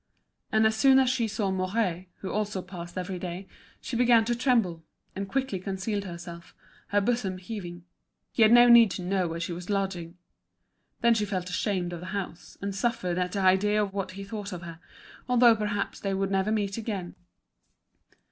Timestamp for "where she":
9.27-9.53